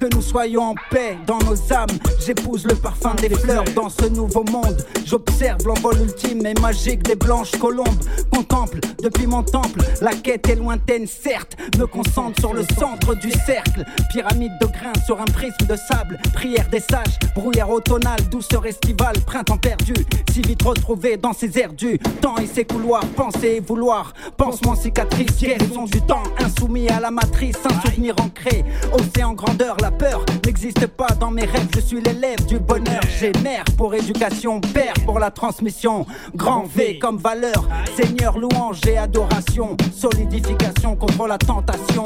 que 0.00 0.06
nous 0.14 0.22
soyons 0.22 0.70
en 0.70 0.74
paix 0.90 1.18
dans 1.26 1.38
nos 1.40 1.72
âmes. 1.72 1.98
J'épouse 2.24 2.64
le 2.66 2.74
parfum 2.74 3.14
des 3.14 3.28
fleurs 3.28 3.64
dans 3.76 3.90
ce 3.90 4.06
nouveau 4.06 4.44
monde. 4.44 4.84
J'observe 5.04 5.66
l'envol 5.66 6.00
ultime 6.00 6.46
et 6.46 6.54
magique 6.60 7.02
des 7.02 7.16
blanches 7.16 7.52
colombes. 7.52 7.86
Contemple 8.32 8.80
depuis 9.02 9.26
mon 9.26 9.42
temple, 9.42 9.80
la 10.00 10.12
quête 10.12 10.48
est 10.48 10.54
lointaine, 10.54 11.06
certes. 11.06 11.56
Me 11.78 11.86
concentre 11.86 12.40
sur 12.40 12.54
le 12.54 12.62
centre 12.78 13.14
du 13.14 13.30
cercle. 13.30 13.84
Pyramide 14.12 14.52
de 14.60 14.66
grains 14.66 15.04
sur 15.04 15.20
un 15.20 15.24
prisme 15.24 15.66
de 15.68 15.76
sable. 15.76 16.18
Prière 16.32 16.68
des 16.70 16.80
sages, 16.80 17.18
brouillard 17.34 17.70
automnal, 17.70 18.18
douceur 18.30 18.64
estivale, 18.64 19.16
printemps 19.26 19.58
perdu. 19.58 19.94
Si 20.32 20.40
vite 20.40 20.62
retrouvé 20.62 21.16
dans 21.18 21.32
ces 21.32 21.58
airs 21.58 21.74
du 21.74 21.98
temps 22.20 22.36
et 22.38 22.46
ses 22.46 22.64
couloirs. 22.64 23.04
Penser 23.16 23.56
et 23.56 23.60
vouloir, 23.60 24.14
pansement 24.36 24.74
cicatrice, 24.74 25.38
guérison 25.38 25.84
du 25.84 26.00
temps. 26.02 26.22
Insoumis 26.38 26.88
à 26.88 27.00
la 27.00 27.10
matrice, 27.10 27.58
un 27.68 27.80
souvenir 27.82 28.14
ancré. 28.20 28.64
Océan 28.92 29.34
grandeur, 29.42 29.76
la 29.80 29.90
peur 29.90 30.24
n'existe 30.44 30.86
pas 30.86 31.08
dans 31.18 31.30
mes 31.30 31.44
rêves. 31.44 31.66
Je 31.74 31.80
suis 31.80 32.00
l'élève 32.00 32.44
du 32.46 32.58
bonheur. 32.58 33.00
J'ai 33.18 33.32
mère 33.42 33.64
pour 33.76 33.94
éducation, 33.94 34.60
père 34.60 34.94
pour 35.04 35.18
la 35.18 35.30
transmission. 35.30 36.06
Grand 36.34 36.64
V 36.64 36.98
comme 37.00 37.18
valeur, 37.18 37.68
Seigneur, 37.96 38.38
louange 38.38 38.80
et 38.86 38.96
adoration. 38.98 39.76
Solidification 39.92 40.94
contre 40.96 41.26
la 41.26 41.38
tentation. 41.38 42.04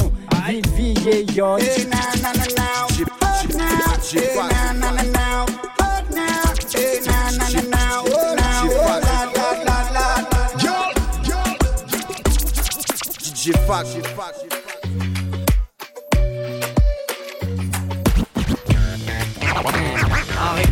Vivi 0.49 0.95
et 1.09 1.25
yo. 1.33 1.59
DJ 13.23 13.53
Fac, 13.67 13.87
DJ 13.87 14.66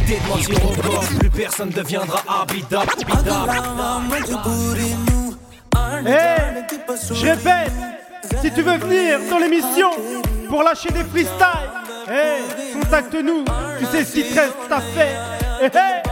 Arrêtez 0.04 0.20
de 0.20 0.28
mentir 0.28 0.66
encore, 0.66 1.06
plus 1.20 1.30
personne 1.30 1.70
deviendra 1.70 2.22
habita. 2.28 2.82
Hey, 6.06 6.66
je 7.14 7.26
répète, 7.26 7.72
si 8.42 8.52
tu 8.52 8.62
veux 8.62 8.78
venir 8.78 9.20
dans 9.30 9.38
l'émission 9.38 9.92
pour 10.50 10.64
lâcher 10.64 10.90
des 10.92 11.06
freestyles, 11.06 11.70
hey, 12.10 12.74
contacte-nous, 12.74 13.46
tu 13.80 13.86
sais 13.86 14.04
ce 14.04 14.14
qui 14.14 14.24
te 14.24 14.40
reste 14.40 14.72
à 14.72 14.82
faire. 14.82 15.22
Hey, 15.62 15.72
hey. 15.74 16.04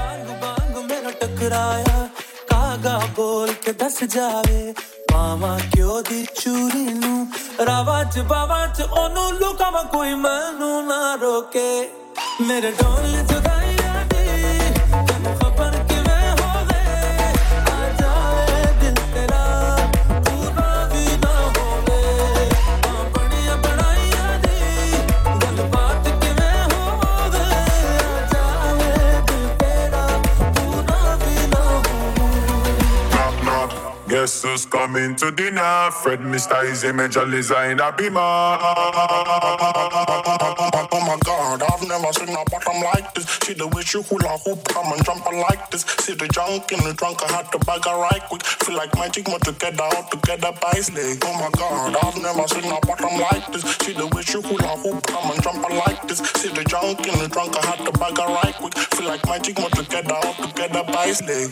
ਕਾਗਾ 2.78 3.00
ਬੋਲ 3.16 3.52
ਕੇ 3.64 3.72
ਦੱਸ 3.74 4.04
ਜਾਵੇ 4.04 4.74
ਮਾਵਾ 5.12 5.58
ਕਿਉਂ 5.74 6.02
ਦੀ 6.10 6.26
ਚੂੜੀ 6.40 6.84
ਨੂੰ 6.94 7.28
ਰਾਵਾਂ 7.68 8.04
ਚ 8.06 8.20
ਬਾਵਾਂ 8.20 8.68
ਚ 8.68 8.82
ਉਹਨੂੰ 8.82 9.32
ਲੁਕਾਵਾਂ 9.40 9.84
ਕੋਈ 9.84 10.14
ਮੈਨੂੰ 10.16 10.88
ਨਾ 10.88 11.16
ਰੋਕੇ 11.22 11.68
ਮੇਰੇ 12.42 12.72
ਢੋਲ 12.72 13.12
ਜੁਦਾਈਆਂ 13.30 13.51
Who's 34.23 34.67
coming 34.67 35.17
to 35.17 35.33
dinner? 35.33 35.91
Fred 35.91 36.21
Mr. 36.21 36.63
Easy 36.71 36.93
Major 36.93 37.29
Designer 37.29 37.91
Beamer. 37.91 38.21
Oh 38.21 38.61
my 41.03 41.19
god, 41.25 41.61
I've 41.61 41.83
never 41.89 42.13
seen 42.13 42.29
a 42.29 42.45
bottom 42.49 42.85
like 42.85 43.13
this. 43.15 43.27
See 43.43 43.55
the 43.55 43.67
way 43.67 43.83
she 43.83 44.01
hula 44.01 44.39
hoop, 44.47 44.63
come 44.69 44.93
and 44.93 45.05
jump 45.05 45.27
like 45.27 45.69
this. 45.73 45.83
See 46.07 46.15
the 46.15 46.29
junk 46.29 46.71
in 46.71 46.85
the 46.85 46.95
trunk, 46.95 47.21
I 47.25 47.33
had 47.35 47.51
to 47.51 47.59
bag 47.67 47.85
her 47.85 47.99
right 47.99 48.23
quick. 48.31 48.45
Feel 48.45 48.77
like 48.77 48.95
magic, 48.95 49.27
more 49.27 49.41
together, 49.41 49.83
all 49.83 50.05
together 50.09 50.53
by 50.55 50.71
leg. 50.95 51.19
Oh 51.27 51.35
my 51.43 51.51
god, 51.59 51.97
I've 51.99 52.17
never 52.23 52.47
seen 52.47 52.71
a 52.71 52.79
bottom 52.87 53.19
like 53.19 53.51
this. 53.51 53.67
See 53.83 53.93
the 53.93 54.07
way 54.07 54.23
she 54.23 54.39
hula 54.39 54.79
hoop, 54.87 55.03
come 55.03 55.33
and 55.35 55.43
jump 55.43 55.67
like 55.69 56.07
this. 56.07 56.23
See 56.39 56.55
the 56.55 56.63
junk 56.63 57.05
in 57.11 57.19
the 57.19 57.27
trunk, 57.27 57.59
I 57.59 57.67
had 57.75 57.83
to 57.85 57.91
bag 57.99 58.15
her 58.23 58.31
right 58.31 58.55
quick. 58.55 58.79
Feel 58.95 59.09
like 59.09 59.27
magic, 59.27 59.59
more 59.59 59.69
together, 59.71 60.15
all 60.15 60.35
together 60.47 60.85
by 60.87 61.11
leg. 61.27 61.51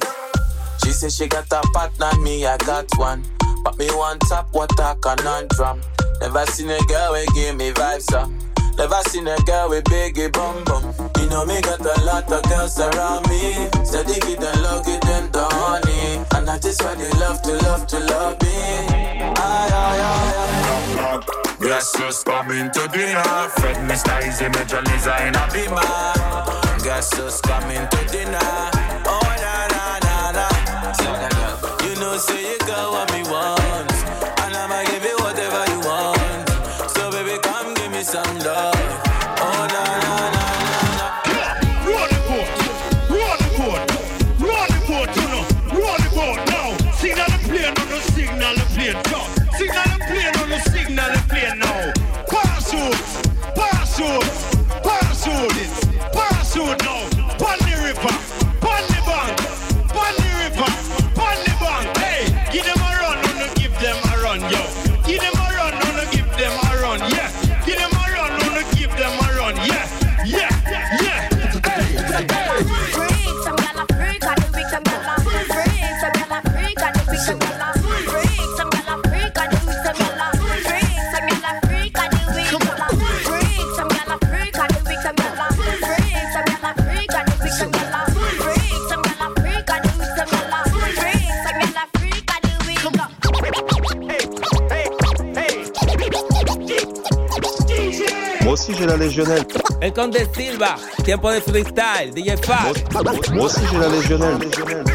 She 0.82 0.90
said 0.92 1.12
she 1.12 1.26
got 1.26 1.50
a 1.52 1.60
partner, 1.72 2.10
me 2.20 2.46
I 2.46 2.56
got 2.58 2.86
one. 2.96 3.22
But 3.64 3.78
me 3.78 3.88
one 3.88 4.18
top, 4.20 4.54
a 4.54 4.96
conundrum. 5.00 5.80
Never 6.20 6.46
seen 6.46 6.70
a 6.70 6.78
girl 6.88 7.12
with 7.12 7.34
give 7.34 7.56
me 7.56 7.70
vibes 7.72 8.12
up. 8.14 8.30
Never 8.78 9.00
seen 9.08 9.28
a 9.28 9.36
girl 9.44 9.68
with 9.68 9.84
biggie 9.84 10.32
bum 10.32 10.64
bum. 10.64 10.94
You 11.18 11.28
know 11.28 11.44
me 11.44 11.60
got 11.60 11.80
a 11.80 12.04
lot 12.04 12.30
of 12.32 12.42
girls 12.44 12.78
around 12.78 13.28
me. 13.28 13.68
Steady 13.84 14.18
give 14.20 14.40
them 14.40 14.62
love, 14.62 14.86
give 14.86 15.00
them 15.02 15.30
the 15.32 15.44
honey. 15.50 16.24
And 16.34 16.48
I 16.48 16.58
just 16.58 16.82
want 16.82 16.98
they 16.98 17.10
love 17.18 17.42
to 17.42 17.52
love 17.66 17.86
to 17.88 17.98
love 17.98 18.40
me. 18.42 18.48
Aye, 18.48 19.70
aye, 19.72 20.00
aye. 20.02 21.50
Guess 21.60 21.94
who's 21.96 22.22
coming 22.24 22.70
to 22.70 22.88
dinner? 22.88 23.22
Fred 23.56 23.76
Mr. 23.88 24.26
Easy 24.26 24.48
Major 24.48 24.80
Designer 24.82 25.46
Beamer. 25.52 26.82
Guess 26.82 27.16
who's 27.18 27.40
coming 27.42 27.86
to 27.86 28.06
dinner? 28.10 28.79
Say 32.20 32.52
you 32.52 32.58
got 32.58 32.92
what 32.92 33.12
me 33.12 33.22
want, 33.30 33.59
aussi 98.70 98.78
j'ai 98.78 98.86
la 98.86 98.96
légionnaire. 98.96 99.44
El 99.80 99.92
Conde 99.92 100.16
Silva, 100.34 100.76
tiempo 101.04 101.30
de 101.32 101.40
freestyle, 101.40 102.12
DJ 102.14 102.36
Fab. 102.42 102.76
Moi 103.32 103.44
aussi 103.44 103.60
j'ai 103.70 103.78
la 103.78 103.88
légionnaire. 103.88 104.38
Oh 104.40 104.89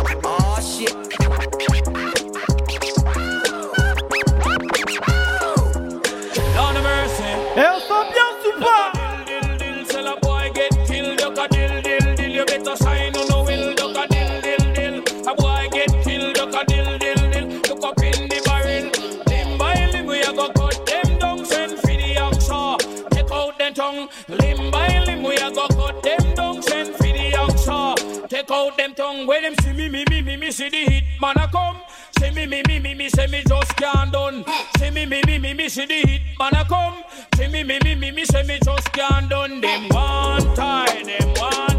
them 28.86 28.94
tongue. 28.94 29.26
When 29.26 29.42
them 29.42 29.56
see 29.62 29.74
me, 29.74 29.90
me, 29.90 30.06
me, 30.10 30.22
me, 30.22 30.38
me, 30.38 30.52
see 30.52 30.70
the 30.70 30.78
hit 30.78 31.04
man 31.20 31.38
a 31.38 31.48
come. 31.48 31.78
See 32.20 32.30
me, 32.32 32.46
me, 32.46 32.62
me, 32.68 32.80
me, 32.80 32.94
me, 32.94 33.10
say 33.10 33.28
me 33.28 33.42
just 33.48 33.76
can't 33.78 34.12
done. 34.12 34.46
See 34.78 34.92
me, 34.92 35.06
me, 35.06 35.22
me, 35.26 35.40
me, 35.40 35.54
me, 35.54 35.70
see 35.70 35.86
the 35.86 36.02
hit 36.08 36.22
man 36.38 36.54
a 36.54 36.66
come. 36.66 37.04
See 37.36 37.48
me, 37.48 37.64
me, 37.64 37.80
me, 37.84 37.96
me, 37.96 38.12
me, 38.12 38.26
say 38.26 38.44
me 38.44 38.60
just 38.64 38.92
can't 38.92 39.30
done. 39.30 39.62
Them 39.62 39.90
one 39.90 40.56
time, 40.56 41.04
them 41.04 41.34
one 41.38 41.75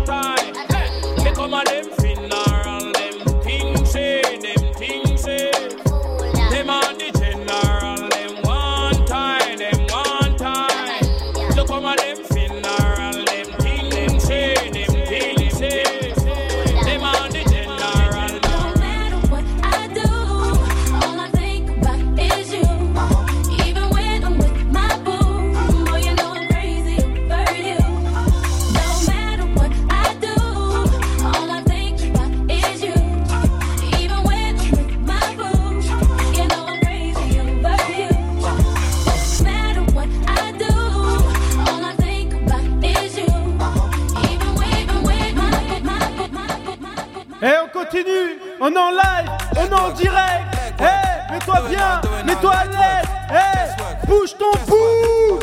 on 48.67 48.73
est 48.73 48.79
en 48.79 48.91
live, 48.91 49.31
on 49.57 49.64
est 49.64 49.73
en 49.73 49.91
direct. 49.91 50.43
Hey, 50.81 51.31
mets-toi 51.31 51.62
bien, 51.69 52.01
mets-toi 52.25 52.53
à 52.53 52.64
l'aise. 52.64 53.07
Hey, 53.31 54.07
bouge 54.09 54.37
ton 54.37 54.51
bout. 54.67 55.39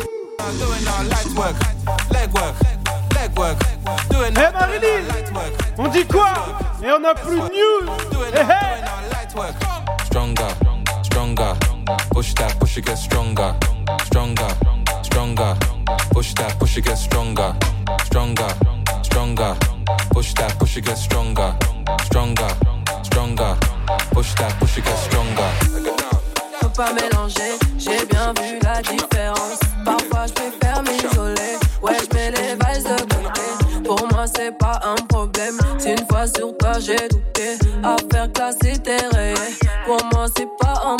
Hey 4.36 4.52
Marilyn, 4.52 5.04
on 5.78 5.88
dit 5.88 6.06
quoi? 6.06 6.34
Et 6.82 6.90
on 6.90 7.02
a 7.04 7.14
plus 7.14 7.36
de 7.36 7.48
news. 7.48 7.90
Hey, 8.34 8.42
hey. 8.42 8.84
Stronger, 10.04 10.48
stronger, 11.02 11.54
push 12.12 12.34
that, 12.34 12.58
push 12.58 12.76
it, 12.76 12.86
get 12.86 12.96
stronger, 12.96 13.54
stronger, 14.04 14.48
stronger, 15.02 15.54
push 16.12 16.34
that, 16.34 16.58
push 16.58 16.76
it, 16.76 16.84
get 16.84 16.96
stronger, 16.96 17.54
stronger, 18.04 18.48
stronger, 19.02 19.54
push 20.12 20.34
that, 20.34 20.58
push 20.58 20.76
it, 20.76 20.84
get 20.84 20.98
stronger. 20.98 21.54
mélanger. 26.92 27.58
J'ai 27.78 28.04
bien 28.06 28.32
vu 28.40 28.58
la 28.62 28.82
différence. 28.82 29.58
Parfois, 29.84 30.26
je 30.26 30.32
préfère 30.32 30.82
m'isoler. 30.82 31.58
Ouais, 31.82 31.96
je 32.00 32.16
mets 32.16 32.30
les 32.30 32.54
valises 32.54 32.84
de 32.84 33.00
côté. 33.02 33.84
Pour 33.84 34.06
moi, 34.12 34.24
c'est 34.34 34.56
pas 34.56 34.80
un 34.84 34.94
problème. 35.06 35.56
Si 35.78 35.90
une 35.90 36.06
fois 36.10 36.26
sur 36.26 36.56
toi, 36.58 36.78
j'ai 36.78 36.96
douté. 37.08 37.58
Affaire 37.82 38.32
classée, 38.32 38.78
t'es 38.82 38.96
rayé. 39.14 39.34
Pour 39.86 39.98
moi, 40.12 40.26
c'est 40.36 40.48
pas 40.60 40.82
un. 40.86 40.96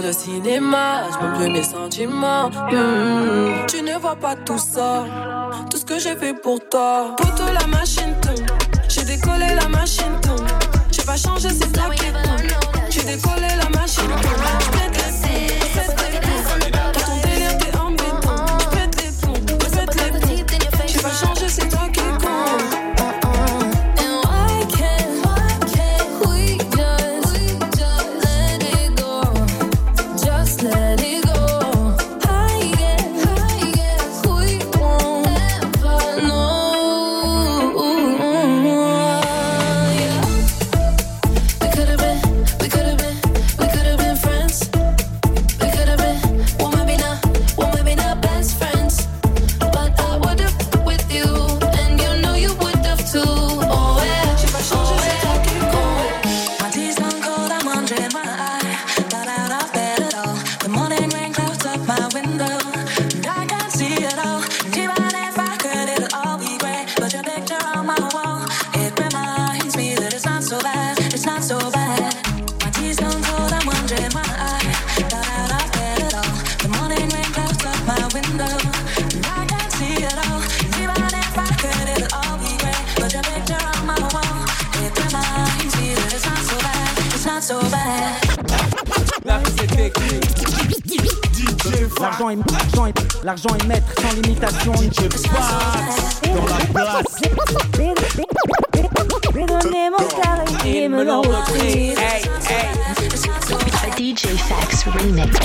de 0.00 0.12
cinéma, 0.12 1.04
je 1.10 1.38
plus 1.38 1.50
mes 1.50 1.62
sentiments. 1.62 2.48
Hmm. 2.48 3.66
Tu 3.68 3.82
ne 3.82 3.98
vois 3.98 4.16
pas 4.16 4.34
tout 4.34 4.58
ça, 4.58 5.04
tout 5.70 5.78
ce 5.78 5.84
que 5.84 5.98
j'ai 5.98 6.16
fait 6.16 6.34
pour 6.34 6.58
toi. 6.68 7.14
Poto, 7.16 7.44
la 7.52 7.66
machine 7.66 8.14
tombe, 8.20 8.46
j'ai 8.88 9.04
décollé, 9.04 9.46
la 9.54 9.68
machine 9.68 10.20
tombe. 10.22 10.46
J'ai 10.92 11.02
pas 11.02 11.16
changé, 11.16 11.48
c'est 11.50 11.72
plaqué. 11.72 12.12
J'ai 12.90 13.02
décollé, 13.02 13.48
la 13.58 13.78
machine 13.78 14.08
tombe. 14.22 14.65
L'argent 92.18 92.30
est, 92.30 92.50
l'argent 92.50 92.86
est, 92.86 93.24
l'argent 93.24 93.48
est 93.56 93.66
maître 93.66 93.92
sans 94.00 94.12
limitation. 94.22 94.72
Je 94.74 95.06
passe 95.06 95.22
dans 96.22 96.46
la 96.46 96.64
place. 96.72 97.04
Redonnez 99.34 99.90
mon 99.90 100.22
carré, 100.22 100.44
ils 100.64 100.88
me 100.88 101.04
l'ont. 101.04 101.22
Hey, 101.60 101.90
hey. 101.90 102.64
DJ 103.98 104.28
Fax 104.38 104.84
Remix. 104.86 105.38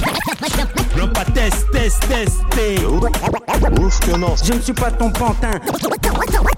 L'opa 0.96 1.26
test, 1.26 1.70
test, 1.74 2.00
testé. 2.08 2.86
Ouf 2.86 4.00
que 4.00 4.16
non. 4.16 4.36
Je 4.42 4.54
ne 4.54 4.62
suis 4.62 4.72
pas 4.72 4.92
ton 4.92 5.12
pantin. 5.12 5.60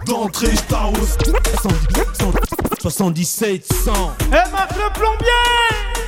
D'entrée, 0.06 0.52
je 0.52 0.62
t'arrose. 0.62 1.18
77, 2.80 3.74
100. 3.84 3.92
Eh, 4.28 4.52
marque 4.52 4.76
le 4.76 4.94
plombier! 4.94 6.03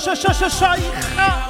sh 0.00 0.08
sh 0.14 0.32
sh 0.32 0.60
shaykha. 0.60 1.49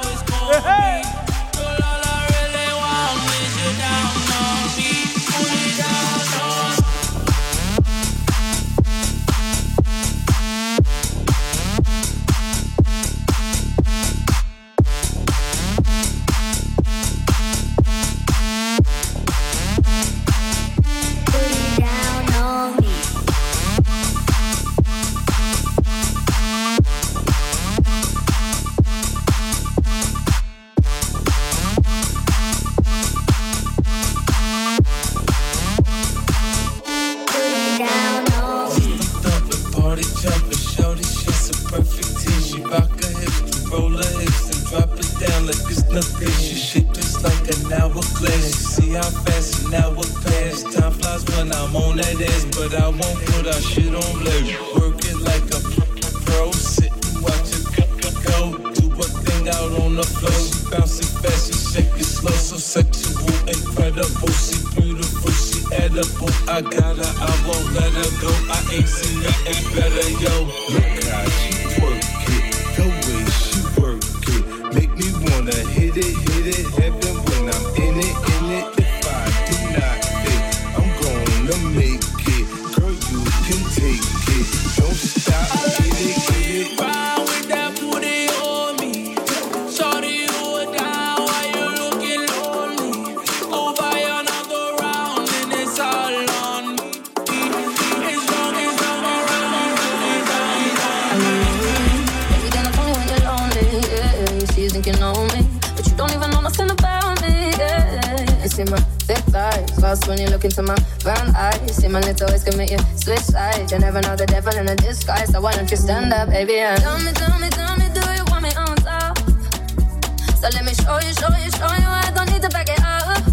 Show 121.13 121.29
you, 121.43 121.51
show 121.51 121.71
you. 121.81 121.87
I 121.87 122.11
don't 122.15 122.29
need 122.31 122.41
to 122.41 122.49
back 122.49 122.69
it 122.69 122.81
up. 122.83 123.23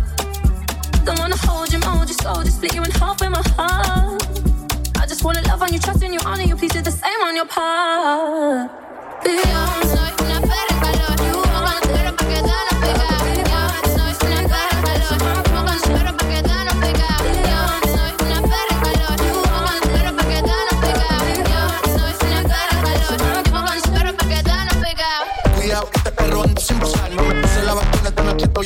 Don't 1.04 1.18
wanna 1.18 1.36
hold 1.46 1.72
you, 1.72 1.78
mold 1.80 2.08
you, 2.08 2.14
so 2.14 2.42
just 2.42 2.56
split 2.56 2.74
you 2.74 2.82
in 2.82 2.90
half 2.92 3.20
with 3.20 3.30
my 3.30 3.42
heart. 3.56 4.22
I 4.96 5.06
just 5.06 5.24
wanna 5.24 5.42
love 5.42 5.62
on 5.62 5.72
you, 5.72 5.78
trust 5.78 6.02
in 6.02 6.12
you, 6.12 6.20
honor 6.24 6.42
you. 6.42 6.56
Please 6.56 6.72
do 6.72 6.82
the 6.82 6.90
same 6.90 7.20
on 7.22 7.36
your 7.36 7.46
part. 7.46 8.70
I'm 9.24 9.82
sorry, 9.88 10.12
una 10.22 10.40
perra 10.40 10.72
en 10.72 10.80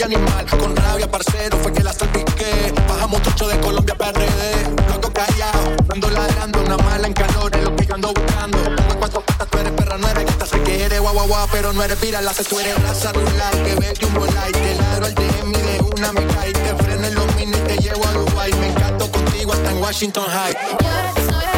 Con 0.03 0.75
rabia, 0.75 1.09
parcero, 1.09 1.57
fue 1.59 1.73
que 1.73 1.81
la 1.81 1.93
salpiqué. 1.93 2.75
Bajamos 2.89 3.23
tocho 3.23 3.47
de 3.47 3.57
Colombia 3.61 3.95
PRD 3.95 4.75
Loco 4.89 5.13
callado, 5.13 5.77
ando 5.91 6.11
ladrando 6.11 6.61
Una 6.61 6.77
mala 6.77 7.07
en 7.07 7.13
calor, 7.13 7.55
es 7.55 7.63
lo 7.63 7.77
que 7.77 7.87
yo 7.87 7.95
ando 7.95 8.13
buscando. 8.13 8.59
Pongo 8.59 8.99
cuatro 8.99 9.21
patas, 9.21 9.47
tú 9.49 9.59
eres 9.59 9.73
perra, 9.75 9.99
no 9.99 10.09
eres 10.09 10.27
gata 10.27 10.45
Sé 10.45 10.61
que 10.63 10.83
eres 10.83 10.99
guau 10.99 11.15
guau 11.29 11.47
pero 11.53 11.73
no 11.73 11.85
eres 11.85 12.01
la 12.21 12.33
Tú 12.33 12.59
eres 12.59 12.83
raza 12.83 13.13
rulay, 13.13 13.63
que 13.63 13.75
vete 13.77 14.07
un 14.07 14.15
volay 14.15 14.51
Te 14.51 14.75
ladro 14.75 15.07
al 15.07 15.15
DM 15.15 15.51
y 15.51 15.63
de 15.63 15.81
una 15.95 16.13
me 16.13 16.27
cae 16.27 16.53
Te 16.53 16.75
freno 16.83 17.07
en 17.07 17.15
los 17.15 17.37
mini 17.37 17.57
y 17.57 17.61
te 17.61 17.77
llevo 17.79 18.05
a 18.05 18.13
Dubai 18.13 18.53
Me 18.55 18.71
encanto 18.71 19.09
contigo 19.09 19.53
hasta 19.53 19.71
en 19.71 19.79
Washington 19.81 20.27
High 20.27 21.52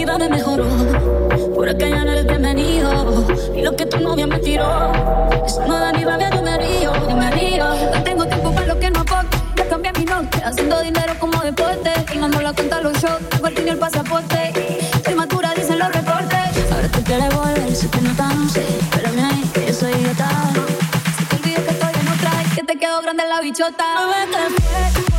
vida 0.00 0.16
me 0.16 0.28
mejoró. 0.30 0.66
Por 1.54 1.68
acá 1.68 1.86
ya 1.86 2.04
no 2.04 2.12
eres 2.12 2.26
bienvenido. 2.26 3.26
Y 3.54 3.62
lo 3.62 3.76
que 3.76 3.84
tu 3.84 3.98
novia 4.00 4.26
me 4.26 4.38
tiró. 4.38 4.92
Eso 5.44 5.62
no 5.66 5.78
da 5.78 5.92
ni 5.92 6.04
rabia, 6.04 6.30
yo 6.30 6.42
me 6.42 6.56
río, 6.56 6.92
yo 7.08 7.16
me 7.16 7.30
río. 7.32 7.66
No 7.94 8.02
tengo 8.02 8.24
tiempo 8.26 8.50
para 8.54 8.66
lo 8.66 8.78
que 8.78 8.90
no 8.90 9.00
aporte. 9.00 9.36
Ya 9.56 9.68
cambié 9.68 9.92
mi 9.98 10.04
norte, 10.04 10.42
haciendo 10.42 10.80
dinero 10.80 11.12
como 11.18 11.38
deporte. 11.42 11.92
Y 12.14 12.18
mando 12.18 12.40
la 12.40 12.52
cuenta 12.54 12.78
a 12.78 12.80
los 12.80 12.94
shows, 12.94 13.20
tengo 13.28 13.46
el 13.48 13.54
tinio 13.54 13.72
el 13.72 13.78
pasaporte. 13.78 14.52
Soy 15.04 15.14
madura, 15.14 15.52
dicen 15.54 15.78
los 15.78 15.92
reportes. 15.92 16.72
Ahora 16.72 16.88
tú 16.88 17.02
quieres 17.04 17.34
volver, 17.34 17.76
sé 17.76 17.90
que 17.90 18.00
no 18.00 18.14
tan 18.14 18.48
sé. 18.48 18.64
Espérame 18.78 19.24
ahí, 19.24 19.50
que 19.52 19.66
yo 19.66 19.74
soy 19.74 19.92
idiota. 19.92 20.28
Se 21.18 21.24
te 21.26 21.36
olvidó 21.36 21.64
que 21.66 21.70
estoy 21.72 21.92
en 22.00 22.08
otra 22.08 22.32
y 22.42 22.54
que 22.54 22.62
te 22.62 22.78
quedó 22.78 23.02
grande 23.02 23.24
la 23.28 23.40
bichota. 23.42 23.84
Bebé, 24.00 24.32
que 24.94 25.09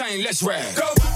chain, 0.00 0.22
let's 0.22 0.42
ride. 0.42 0.74
Go. 0.76 1.09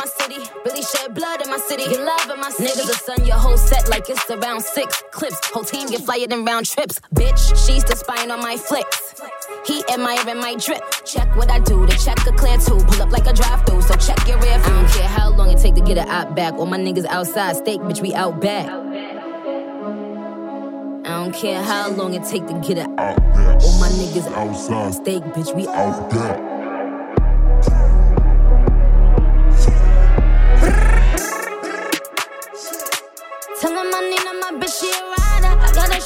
my 0.00 0.06
city. 0.06 0.50
Really 0.64 0.82
shed 0.82 1.14
blood 1.14 1.42
in 1.42 1.50
my 1.50 1.58
city. 1.58 1.82
You 1.82 2.02
love 2.02 2.30
in 2.30 2.40
my 2.40 2.50
city. 2.50 2.72
Niggas 2.72 2.86
will 2.86 3.16
sun 3.16 3.26
your 3.26 3.36
whole 3.36 3.58
set 3.58 3.88
like 3.88 4.08
it's 4.08 4.30
around 4.30 4.62
six 4.62 5.02
clips. 5.12 5.38
Whole 5.52 5.64
team 5.64 5.88
get 5.88 6.00
flying 6.00 6.32
in 6.32 6.44
round 6.44 6.66
trips. 6.66 7.00
Bitch, 7.14 7.42
she's 7.66 7.84
the 7.84 7.96
spying 7.96 8.30
on 8.30 8.40
my 8.40 8.56
flicks. 8.56 9.20
He 9.66 9.84
admiring 9.92 10.38
my 10.38 10.54
drip. 10.56 10.82
Check 11.04 11.28
what 11.36 11.50
I 11.50 11.58
do. 11.58 11.86
to 11.86 11.96
check 11.98 12.18
a 12.26 12.32
clear 12.32 12.56
too. 12.56 12.78
Pull 12.78 13.02
up 13.02 13.10
like 13.10 13.26
a 13.26 13.32
drive 13.34 13.66
through. 13.66 13.82
So 13.82 13.94
check 13.96 14.26
your 14.26 14.38
rear 14.38 14.58
view. 14.58 14.72
I 14.72 14.82
don't 14.82 14.90
care 14.90 15.08
how 15.08 15.28
long 15.30 15.50
it 15.50 15.58
take 15.58 15.74
to 15.74 15.82
get 15.82 15.98
it 15.98 16.08
out 16.08 16.34
back. 16.34 16.54
All 16.54 16.66
my 16.66 16.78
niggas 16.78 17.04
outside. 17.04 17.56
Steak, 17.56 17.80
bitch, 17.80 18.00
we 18.00 18.14
out 18.14 18.40
back. 18.40 18.66
I 21.06 21.24
don't 21.24 21.34
care 21.34 21.62
how 21.62 21.90
long 21.90 22.14
it 22.14 22.24
take 22.24 22.46
to 22.46 22.54
get 22.66 22.78
it 22.78 22.88
out. 22.98 23.18
All 23.62 23.78
my 23.80 23.88
niggas 23.88 24.30
outside. 24.32 24.94
Steak, 24.94 25.22
bitch, 25.34 25.54
we 25.54 25.66
out 25.68 26.10
back. 26.10 26.59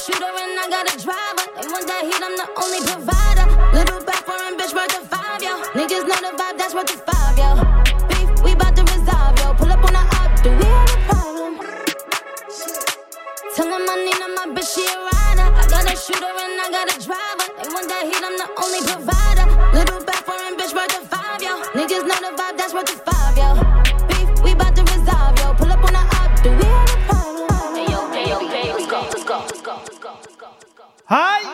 shooter 0.05 0.29
and 0.29 0.53
I 0.61 0.69
got 0.69 0.85
a 0.85 0.95
driver. 1.01 1.45
They 1.57 1.65
want 1.73 1.89
that 1.89 2.05
heat, 2.05 2.21
I'm 2.21 2.37
the 2.37 2.45
only 2.61 2.77
provider. 2.85 3.45
Little 3.73 4.05
back 4.05 4.21
foreign 4.21 4.53
bitch 4.53 4.69
worth 4.69 4.93
the 4.93 5.01
five, 5.01 5.41
yo. 5.41 5.57
Niggas 5.73 6.05
know 6.05 6.19
the 6.21 6.31
vibe, 6.37 6.57
that's 6.61 6.77
worth 6.77 6.93
the 6.93 7.01
five, 7.01 7.33
yo. 7.33 7.57
Beef, 8.13 8.29
we 8.45 8.53
to 8.53 8.83
resolve, 8.85 9.33
yo. 9.41 9.57
Pull 9.57 9.73
up 9.73 9.81
on 9.81 9.97
the 9.97 10.03
up, 10.21 10.29
do 10.45 10.53
we 10.53 10.65
have 10.69 10.93
a 10.93 10.99
problem? 11.09 11.53
Tell 13.57 13.65
them 13.65 13.81
I 13.81 13.95
need 14.05 14.21
my 14.21 14.45
bitch, 14.53 14.77
she 14.77 14.85
a 14.85 14.93
rider. 14.93 15.49
I 15.57 15.63
got 15.73 15.89
a 15.89 15.97
shooter 15.97 16.29
and 16.29 16.61
I 16.61 16.69
got 16.69 16.85
a 16.85 16.97
driver. 17.01 17.47
They 17.57 17.69
want 17.73 17.89
that 17.89 18.05
heat, 18.05 18.21
I'm 18.21 18.37
the 18.37 18.47
only 18.61 18.81
provider. 18.85 19.47
Little 19.73 20.05
back 20.05 20.21
foreign 20.21 20.53
bitch 20.53 20.73
worth 20.77 20.93
the 20.93 21.01
five, 21.09 21.41
yo. 21.41 21.57
Niggas 21.73 22.05
know 22.05 22.19
the 22.21 22.37
vibe, 22.37 22.57
that's 22.61 22.77
worth 22.77 22.93
the 22.93 22.97
five. 23.01 23.14
Aïe 31.07 31.45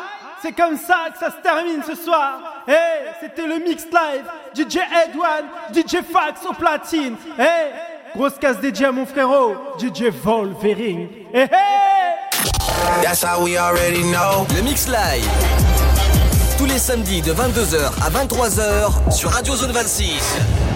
C'est 0.41 0.53
comme 0.53 0.77
ça 0.77 1.09
que 1.11 1.19
ça 1.19 1.29
se 1.29 1.41
termine 1.43 1.83
ce 1.85 1.95
soir. 1.95 2.63
Hey, 2.67 3.11
c'était 3.19 3.47
le 3.47 3.59
mix 3.59 3.83
live. 3.85 4.23
DJ 4.55 4.77
Edwan, 4.77 5.45
DJ 5.73 5.97
Fax 6.11 6.45
au 6.49 6.53
platine. 6.53 7.15
Hey, 7.37 7.71
grosse 8.15 8.37
casse 8.39 8.59
dédiée 8.59 8.85
à 8.85 8.91
mon 8.91 9.05
frérot, 9.05 9.55
DJ 9.77 10.03
Volvering. 10.23 11.09
Hey, 11.33 11.43
hey 11.43 13.03
That's 13.03 13.23
how 13.23 13.43
we 13.43 13.57
already 13.57 14.03
know. 14.03 14.47
Le 14.55 14.61
Mix 14.61 14.87
Live. 14.87 15.27
Tous 16.57 16.65
les 16.65 16.77
samedis 16.77 17.21
de 17.21 17.33
22h 17.33 17.91
à 18.01 18.09
23h 18.09 19.11
sur 19.11 19.31
Radio 19.31 19.55
Zone 19.55 19.71
26. 19.71 20.70